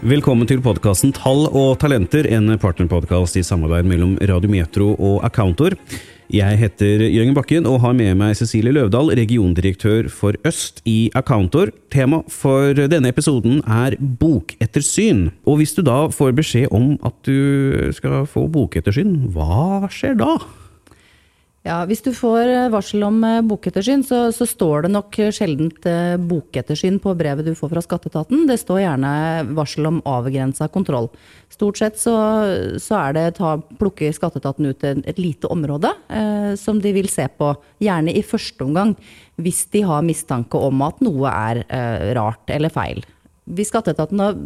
[0.00, 5.76] Velkommen til podkasten Tall og talenter, en partnerpodkast i samarbeid mellom Radiometro og Accountor.
[6.32, 11.68] Jeg heter Jørgen Bakken og har med meg Cecilie Løvdahl, regiondirektør for Øst i Accountor.
[11.92, 15.26] Tema for denne episoden er bokettersyn.
[15.44, 20.38] Og hvis du da får beskjed om at du skal få bokettersyn, hva skjer da?
[21.60, 25.84] Ja, Hvis du får eh, varsel om eh, bokettersyn, så, så står det nok sjeldent
[25.84, 28.46] eh, bokettersyn på brevet du får fra skatteetaten.
[28.48, 29.10] Det står gjerne
[29.58, 31.10] varsel om avgrensa kontroll.
[31.52, 32.14] Stort sett så,
[32.80, 37.26] så er det ta, plukker skatteetaten ut et, lite område eh, som de vil se
[37.28, 37.52] på,
[37.84, 38.94] gjerne i første omgang,
[39.36, 43.04] hvis de har mistanke om at noe er eh, rart eller feil.
[43.52, 44.40] Hvis skatteetaten har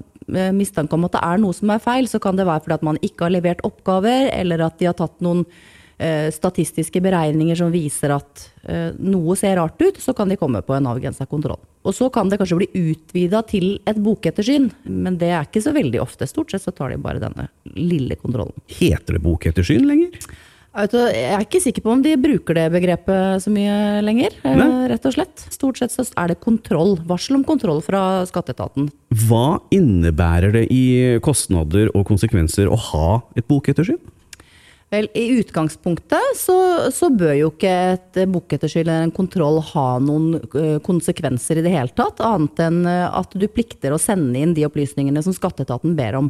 [0.57, 2.89] mistanke om at det er noe som er feil, så kan det være fordi at
[2.91, 5.45] man ikke har levert oppgaver, eller at de har tatt noen
[6.35, 10.75] statistiske beregninger som viser at eh, noe ser rart ut, så kan de komme på
[10.77, 11.61] en avgrensa kontroll.
[11.85, 15.75] Og så kan det kanskje bli utvida til et bokettersyn, men det er ikke så
[15.77, 16.29] veldig ofte.
[16.31, 18.57] Stort sett så tar de bare denne lille kontrollen.
[18.81, 20.19] Heter det bokettersyn lenger?
[20.75, 24.89] Jeg er ikke sikker på om de bruker det begrepet så mye lenger, eh, Nei.
[24.91, 25.45] rett og slett.
[25.55, 26.97] Stort sett så er det kontroll.
[27.07, 28.89] Varsel om kontroll fra skatteetaten.
[29.29, 34.01] Hva innebærer det i kostnader og konsekvenser å ha et bokettersyn?
[34.95, 36.57] Vel, I utgangspunktet så,
[36.95, 41.73] så bør jo ikke et buketterskyld eller en kontroll ha noen eh, konsekvenser i det
[41.73, 45.97] hele tatt, annet enn eh, at du plikter å sende inn de opplysningene som skatteetaten
[45.99, 46.29] ber om.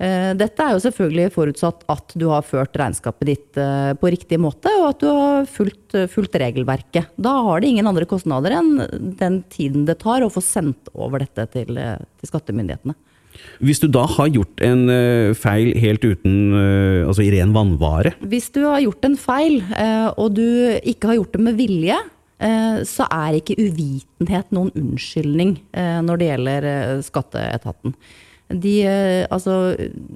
[0.00, 3.60] Eh, dette er jo selvfølgelig forutsatt at du har ført regnskapet ditt
[4.00, 7.12] på riktig måte, og at du har fulgt, fulgt, regelverket.
[7.20, 8.72] Da har det ingen andre kostnader enn
[9.20, 12.96] den tiden det tar å få sendt over dette til, til skattemyndighetene.
[13.64, 18.14] Hvis du da har gjort en uh, feil helt uten uh, Altså i ren vannvare?
[18.22, 20.46] Hvis du har gjort en feil, uh, og du
[20.82, 21.98] ikke har gjort det med vilje,
[22.86, 25.56] så er ikke uvitenhet noen unnskyldning
[26.06, 26.66] når det gjelder
[27.02, 27.96] skatteetaten.
[28.62, 28.74] De,
[29.26, 29.56] altså,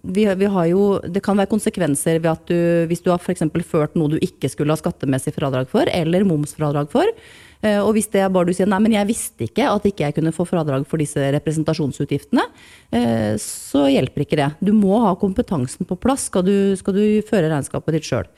[0.06, 3.34] vi, vi, har jo, det kan være konsekvenser ved at du, hvis du har for
[3.66, 7.51] ført noe du ikke skulle ha skattemessig fradrag for, eller momsfradrag for, Eh,
[7.82, 10.16] og hvis det er bare du sier nei, men jeg visste ikke at ikke jeg
[10.16, 12.44] kunne få fradrag for disse representasjonsutgiftene,
[12.90, 14.50] eh, så hjelper ikke det.
[14.64, 18.28] Du må ha kompetansen på plass skal du, skal du føre regnskapet ditt sjøl.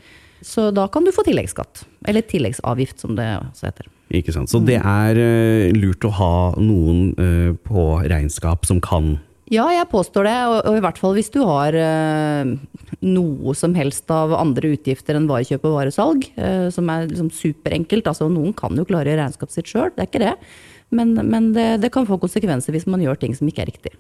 [0.45, 1.87] Så da kan du få tilleggsskatt.
[2.05, 3.89] Eller tilleggsavgift, som det også heter.
[4.13, 4.51] Ikke sant.
[4.53, 7.15] Så det er uh, lurt å ha noen
[7.65, 9.15] på regnskap som kan
[9.53, 10.37] ja, jeg påstår det.
[10.49, 12.53] Og, og i hvert fall hvis du har eh,
[13.05, 18.09] noe som helst av andre utgifter enn varekjøp og varesalg, eh, som er liksom superenkelt.
[18.11, 20.35] Altså, noen kan jo klare regnskapet sitt sjøl, det er ikke det.
[20.95, 23.95] Men, men det, det, kan få konsekvenser hvis man gjør ting som ikke er riktig.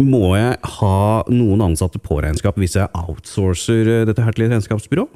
[0.00, 4.54] Må jeg ha noen ansatte på regnskap hvis jeg outsourcer eh, dette her til et
[4.54, 5.08] regnskapsbyrå?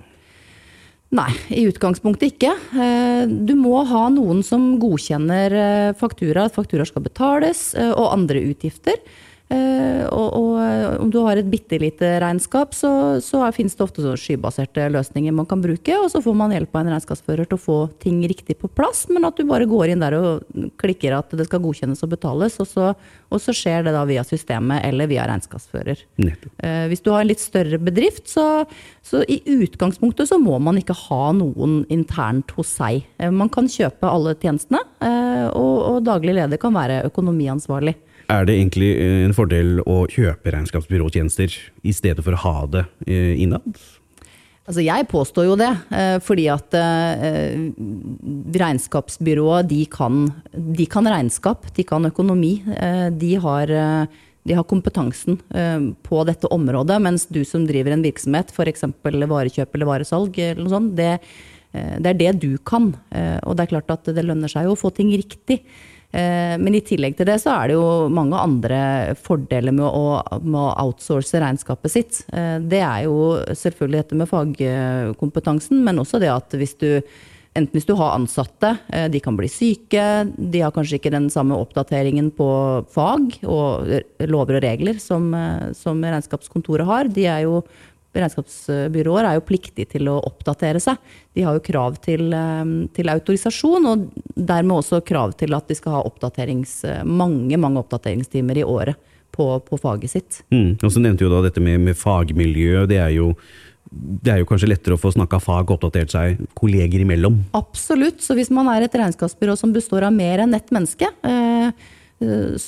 [1.14, 2.50] Nei, i utgangspunktet ikke.
[2.74, 8.10] Eh, du må ha noen som godkjenner eh, faktura, at fakturaer skal betales, eh, og
[8.16, 8.98] andre utgifter.
[9.52, 10.54] Eh, og, og,
[11.02, 12.90] om du har et bitte lite regnskap, så,
[13.24, 15.98] så finnes det ofte så skybaserte løsninger man kan bruke.
[16.00, 19.04] Og så får man hjelp av en regnskapsfører til å få ting riktig på plass.
[19.12, 22.56] Men at du bare går inn der og klikker at det skal godkjennes og betales.
[22.62, 22.92] Og så,
[23.28, 26.06] og så skjer det da via systemet eller via regnskapsfører.
[26.24, 28.64] Eh, hvis du har en litt større bedrift, så,
[29.04, 33.04] så, i utgangspunktet så må man ikke ha noen internt hos seg.
[33.20, 37.98] Eh, man kan kjøpe alle tjenestene, eh, og, og daglig leder kan være økonomiansvarlig.
[38.32, 41.52] Er det egentlig eh, en fordel å kjøpe regnskapsbyråtjenester
[41.84, 43.66] i stedet for å ha det eh, innad?
[44.64, 46.76] Altså jeg påstår jo det, eh, fordi at
[48.56, 52.54] regnskapsbyrået de kan, de kan regnskap, de kan økonomi.
[53.12, 55.36] De har, de har, kompetansen
[56.06, 58.88] på dette området, mens du som driver en virksomhet, f.eks.
[59.04, 61.18] varekjøp eller varesalg, eller sånt, det,
[61.74, 62.94] det er det du kan.
[63.44, 65.60] Og det er klart at det lønner seg å få ting riktig.
[66.14, 68.80] Eh, men i tillegg til det så er det jo mange andre
[69.18, 72.20] fordeler med å, med å outsource regnskapet sitt.
[72.30, 73.18] Eh, det er jo
[73.50, 76.90] selvfølgelig dette med fagkompetansen, men også det at hvis du
[77.54, 80.02] Enten hvis du har ansatte, eh, de kan bli syke,
[80.34, 82.48] de har kanskje ikke den samme oppdateringen på
[82.90, 83.92] fag og
[84.26, 85.28] lover og regler som,
[85.78, 87.12] som regnskapskontoret har.
[87.14, 87.60] De er jo
[88.22, 91.00] regnskapsbyråer er jo pliktige til å oppdatere seg.
[91.34, 92.64] De har jo krav til, eh,
[92.94, 98.64] til, autorisasjon, og dermed også krav til at de skal ha mange, mange oppdateringstimer i
[98.64, 98.96] året
[99.34, 100.42] på, på faget sitt.
[100.50, 100.78] Mm.
[100.82, 102.86] Og så nevnte du da dette med, med fagmiljø.
[102.90, 103.32] Det er, jo,
[103.90, 107.42] det er jo kanskje lettere å få snakka fag og oppdatert seg kolleger imellom?
[107.58, 108.22] Absolutt.
[108.22, 111.70] Så hvis man er et regnskapsbyrå som består av mer enn ett menneske, Eh,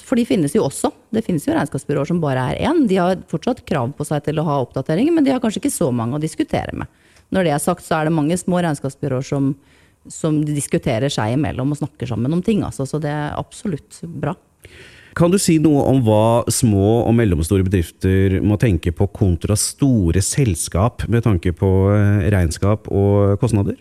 [0.07, 0.91] for de finnes jo også.
[1.15, 2.85] Det finnes jo regnskapsbyråer som bare er én.
[2.91, 5.75] De har fortsatt krav på seg til å ha oppdateringer, men de har kanskje ikke
[5.75, 6.91] så mange å diskutere med.
[7.35, 9.55] Når det er sagt, så er det mange små regnskapsbyråer som,
[10.11, 12.63] som diskuterer seg imellom og snakker sammen om ting.
[12.67, 14.37] Altså, så det er absolutt bra.
[15.17, 20.21] Kan du si noe om hva små og mellomstore bedrifter må tenke på kontra store
[20.21, 23.79] selskap med tanke på eh, regnskap og kostnader?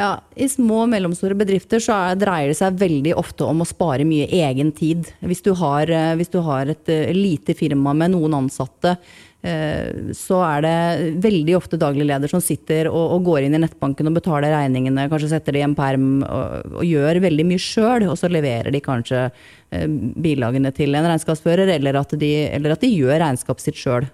[0.00, 3.68] Ja, I små og mellomstore bedrifter så er, dreier det seg veldig ofte om å
[3.68, 5.10] spare mye egen tid.
[5.20, 10.14] Hvis du har, eh, hvis du har et uh, lite firma med noen ansatte, uh,
[10.16, 14.08] så er det veldig ofte daglig leder som sitter og, og, går inn i nettbanken
[14.08, 18.06] og betaler regningene, kanskje setter det i en perm og, og gjør veldig mye sjøl,
[18.08, 19.26] og så leverer de kanskje
[19.70, 24.08] bilagene til en regnskapsfører, eller at de, eller at de gjør regnskapet sitt sjøl.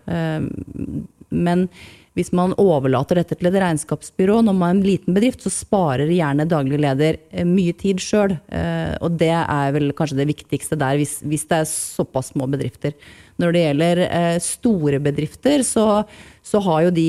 [1.30, 1.62] men
[2.16, 6.08] hvis man overlater dette til et regnskapsbyrå når man er en liten bedrift, så sparer
[6.08, 8.38] gjerne daglig leder eh, mye tid sjøl.
[8.48, 12.48] Eh, og det er vel kanskje det viktigste der, hvis, hvis det er såpass små
[12.48, 12.94] bedrifter.
[13.36, 16.06] Når det gjelder eh, store bedrifter, så,
[16.40, 17.08] så har jo de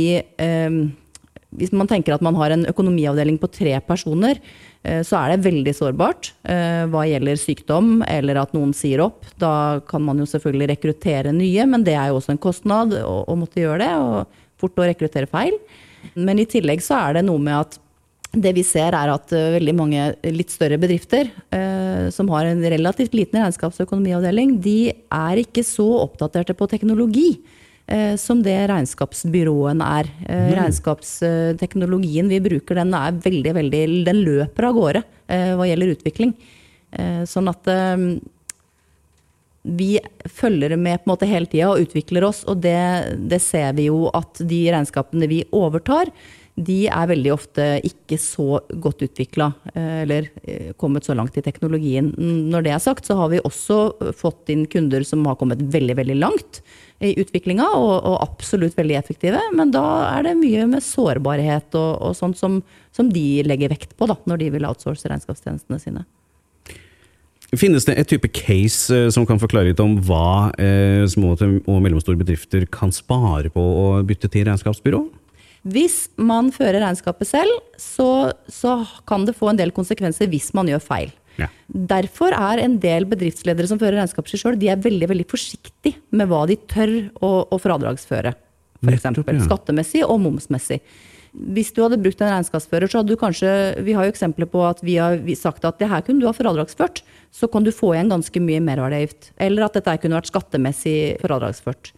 [1.57, 4.41] Hvis man tenker at man har en økonomiavdeling på tre personer,
[4.83, 6.29] så er det veldig sårbart
[6.91, 9.23] hva gjelder sykdom eller at noen sier opp.
[9.39, 13.23] Da kan man jo selvfølgelig rekruttere nye, men det er jo også en kostnad å,
[13.23, 13.93] å måtte gjøre det.
[13.95, 15.57] og fort å rekruttere feil.
[16.17, 17.77] Men i tillegg så er det noe med at
[18.35, 22.63] det vi ser er at uh, veldig mange litt større bedrifter uh, som har en
[22.75, 28.57] relativt liten regnskaps- og økonomiavdeling, de er ikke så oppdaterte på teknologi uh, som det
[28.71, 30.11] regnskapsbyråen er.
[30.27, 30.51] Mm.
[30.59, 36.29] Regnskapsteknologien vi bruker, den er veldig, veldig Den løper av gårde hva gjelder utvikling.
[37.27, 37.67] Sånn at
[39.67, 42.79] vi følger med på en måte hele tida og utvikler oss, og det,
[43.29, 46.11] det, ser vi jo at de regnskapene vi overtar,
[46.57, 51.43] de er veldig ofte ikke så godt utvikla, eh, eller eh, kommet så langt i
[51.45, 52.09] teknologien.
[52.17, 55.99] Når det er sagt, så har vi også fått inn kunder som har kommet veldig,
[55.99, 56.63] veldig langt
[56.97, 59.41] i utviklinga, og, og, absolutt veldig effektive.
[59.53, 59.85] Men da
[60.15, 62.63] er det mye med sårbarhet og, og sånt som,
[62.95, 66.07] som, de legger vekt på da, når de vil outsource regnskapstjenestene sine.
[67.55, 71.77] Finnes det et type case eh, som kan forklare litt om hva eh, små og
[71.83, 75.05] mellomstore bedrifter kan spare på å bytte til regnskapsbyrå?
[75.67, 80.67] Hvis man fører regnskapet selv, så, så kan det få en del konsekvenser hvis man
[80.71, 81.15] gjør feil.
[81.37, 81.47] Ja.
[81.67, 86.01] Derfor er en del bedriftsledere som fører regnskapet sitt sjøl, de er veldig veldig forsiktige
[86.11, 88.33] med hva de tør å, å fradragsføre.
[88.83, 89.07] F.eks.
[89.07, 89.37] Ja.
[89.45, 90.81] skattemessig og momsmessig.
[91.37, 93.49] Hvis du hadde brukt en regnskapsfører, så hadde du kanskje
[93.85, 96.33] Vi har jo eksempler på at vi har sagt at det her kunne du ha
[96.33, 97.03] fradragsført.
[97.31, 99.31] Så kan du få igjen ganske mye merverdiavgift.
[99.37, 101.93] Eller at dette kunne vært skattemessig fradragsført.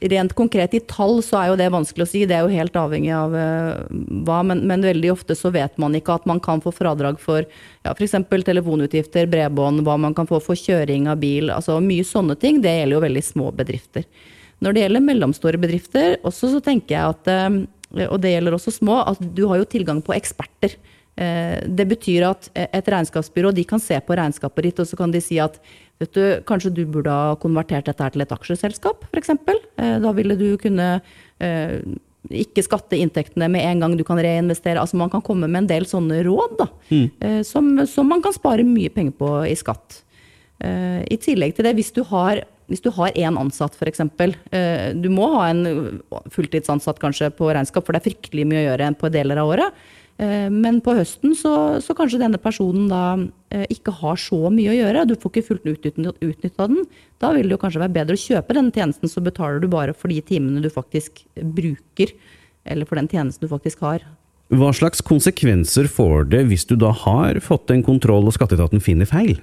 [0.00, 2.76] Rent konkret i tall så er jo det vanskelig å si, det er jo helt
[2.80, 3.82] avhengig av uh,
[4.24, 4.38] hva.
[4.48, 7.92] Men, men, veldig ofte så vet man ikke at man kan få fradrag for ja,
[7.92, 8.16] f.eks.
[8.46, 11.52] telefonutgifter, bredbånd, hva man kan få for kjøring av bil.
[11.52, 12.62] altså Mye sånne ting.
[12.64, 14.08] Det gjelder jo veldig små bedrifter.
[14.64, 17.60] Når det gjelder mellomstore bedrifter, også så tenker jeg at uh,
[17.90, 20.76] og det gjelder også små, at du har jo tilgang på eksperter.
[21.20, 25.12] Eh, det betyr at et regnskapsbyrå de kan se på regnskapet ditt og så kan
[25.12, 25.58] de si at
[26.00, 29.34] vet du, kanskje du burde ha konvertert dette her til et aksjeselskap, f.eks.
[29.34, 30.92] Eh, da ville du kunne
[31.42, 31.74] eh,
[32.30, 34.80] ikke skatte inntektene med en gang du kan reinvestere.
[34.80, 37.42] Altså Man kan komme med en del sånne råd da, mm.
[37.48, 40.02] som, som, man kan spare mye penger på i skatt.
[40.60, 44.04] I tillegg til det, hvis du har hvis du har én ansatt f.eks.
[44.54, 46.00] Eh, du må ha en
[46.30, 49.80] fulltidsansatt kanskje på regnskap, for det er fryktelig mye å gjøre på deler av året.
[50.20, 53.04] Eh, men på høsten så, så kanskje denne personen da
[53.50, 55.06] eh, ikke har så mye å gjøre.
[55.08, 56.84] Du får ikke fullt utnytta den.
[57.22, 59.96] Da vil det jo kanskje være bedre å kjøpe denne tjenesten, så betaler du bare
[59.96, 61.24] for de timene du faktisk
[61.58, 62.14] bruker.
[62.68, 64.04] Eller for den tjenesten du faktisk har.
[64.50, 69.08] Hva slags konsekvenser får det hvis du da har fått en kontroll og skatteetaten finner
[69.08, 69.38] feil?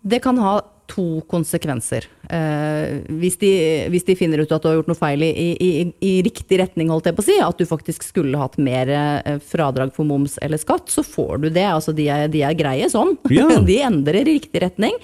[0.00, 2.06] Det kan ha to konsekvenser.
[2.30, 3.50] Eh, hvis, de,
[3.92, 5.70] hvis, de, finner ut at du har gjort noe feil i, i,
[6.02, 9.38] i, riktig retning, holdt jeg på å si, at du faktisk skulle hatt mer eh,
[9.52, 11.66] fradrag for moms eller skatt, så får du det.
[11.70, 13.16] Altså, de er, de er greie sånn.
[13.40, 13.46] Ja.
[13.64, 14.96] De endrer i riktig retning.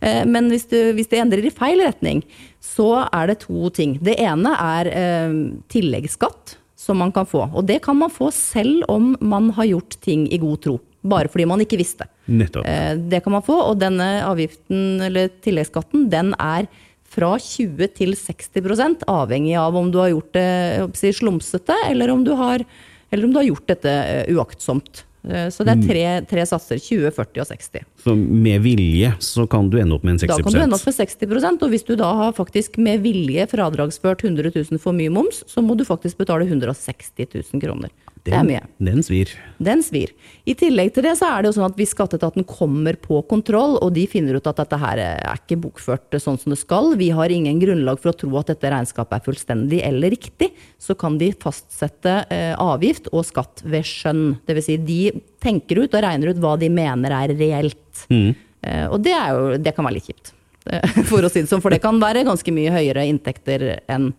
[0.00, 2.22] Eh, men hvis, du, hvis de endrer i feil retning,
[2.62, 3.98] så er det to ting.
[4.02, 5.36] Det ene er eh,
[5.72, 7.48] tilleggsskatt som man kan få.
[7.52, 11.30] Og det kan man få selv om man har gjort ting i god tro bare
[11.30, 12.06] fordi man ikke visste.
[12.30, 12.66] Nettopp.
[12.68, 16.68] Eh, det kan man få, og denne avgiften, eller tilleggsskatten, den er
[17.12, 22.32] fra 20 til 60% avhengig av om du har gjort det slumsete, eller om du
[22.38, 22.64] har,
[23.10, 25.04] eller om du har gjort dette eh, uaktsomt.
[25.28, 26.80] Eh, så det er tre, tre, satser.
[26.82, 27.84] 20, 40 og 60.
[28.04, 30.78] Så med vilje så kan du ende opp med en 60% Da kan du ende
[30.78, 34.96] opp med 60% og hvis du da har faktisk med vilje fradragsført 100 000 for
[34.96, 37.92] mye moms, så må du faktisk betale 160 000 kroner.
[38.22, 38.66] Den, det er mye.
[38.78, 39.30] Den svir.
[39.58, 40.12] Den svir.
[40.46, 43.74] I tillegg til det så er det jo sånn at hvis skatteetaten kommer på kontroll,
[43.82, 47.10] og de finner ut at dette her er ikke bokført sånn som det skal, vi
[47.14, 51.18] har ingen grunnlag for å tro at dette regnskapet er fullstendig eller riktig, så kan
[51.18, 54.24] de fastsette eh, avgift og skatt ved skjønn.
[54.46, 54.70] Dvs.
[54.70, 55.00] Si de
[55.42, 58.06] tenker ut og regner ut hva de mener er reelt.
[58.06, 58.30] Mm.
[58.62, 60.36] Eh, og det, er jo, det kan være litt kjipt.
[61.10, 61.62] for å si det sånn.
[61.62, 64.12] For det kan være ganske mye høyere inntekter enn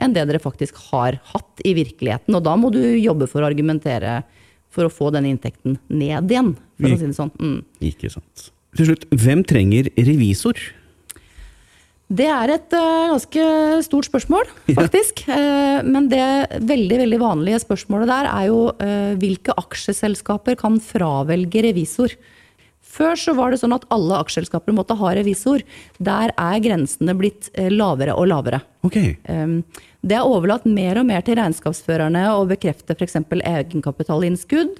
[0.00, 2.34] enn det dere faktisk har hatt i virkeligheten.
[2.34, 4.22] Og da må du jobbe for å argumentere
[4.74, 7.34] for å få den inntekten ned igjen, for å si det sånn.
[7.38, 7.60] Mm.
[7.92, 8.48] Ikke sant.
[8.74, 10.58] Til slutt, hvem trenger revisor?
[12.14, 13.44] Det er et uh, ganske
[13.86, 15.24] stort spørsmål, faktisk.
[15.28, 15.38] Ja.
[15.38, 16.24] Uh, men det
[16.66, 22.14] veldig veldig vanlige spørsmålet der er jo uh, hvilke aksjeselskaper kan fravelge revisor?
[22.94, 25.64] Før så var det sånn at alle aksjeselskaper måtte ha revisor.
[25.98, 28.60] Der er grensene blitt eh, lavere og lavere.
[28.86, 29.16] Okay.
[29.30, 29.62] Ehm,
[30.04, 33.18] det er overlatt mer og mer til regnskapsførerne å bekrefte f.eks.
[33.40, 34.78] egenkapitalinnskudd.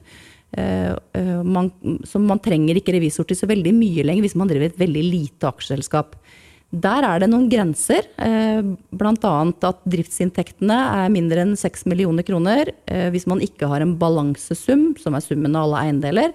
[0.55, 1.73] Eh, eh, man,
[2.07, 5.07] så man trenger ikke revisor til så veldig mye lenger hvis man driver et veldig
[5.09, 6.19] lite aksjeselskap.
[6.75, 9.35] Der er det noen grenser, bl.a.
[9.69, 12.73] at driftsinntektene er mindre enn 6 millioner kroner
[13.15, 16.35] hvis man ikke har en balansesum, som er summen av alle eiendeler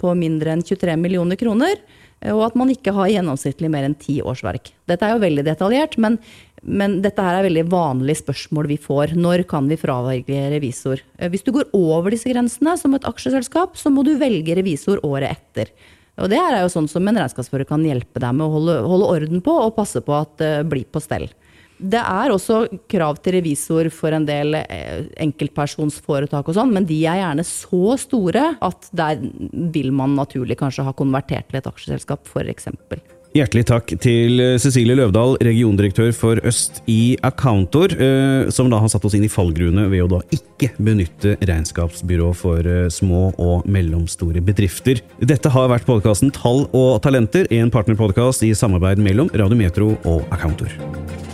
[0.00, 1.76] på mindre enn 23 millioner kroner,
[2.20, 4.72] eh, og at man ikke har gjennomsnittlig mer enn ti årsverk.
[4.90, 6.18] Dette er jo veldig detaljert, men,
[6.62, 9.14] men dette her er veldig vanlige spørsmål vi får.
[9.18, 11.04] Når kan vi fravelge revisor?
[11.18, 15.02] Eh, hvis du går over disse grensene som et aksjeselskap, så må du velge revisor
[15.06, 15.72] året etter.
[16.20, 19.12] Og det er jo sånn som en regnskapsfører kan hjelpe deg med å holde, holde
[19.14, 21.30] orden på og passe på at det blir på stell.
[21.80, 26.98] Det er også krav til revisor for en del eh, enkeltpersonsforetak og sånn, men de
[27.08, 29.22] er gjerne så store at der
[29.72, 32.68] vil man naturlig kanskje ha konvertert til et aksjeselskap, f.eks.
[33.30, 39.06] Hjertelig takk til Cecilie Løvdahl, regiondirektør for Øst i Accountor, eh, som da har satt
[39.06, 44.42] oss inn i fallgruene ved å da ikke benytte regnskapsbyrå for eh, små og mellomstore
[44.42, 44.98] bedrifter.
[45.22, 51.29] Dette har vært podkasten Tall og talenter, en partnerpodkast i samarbeid mellom Radiometro og Accountor.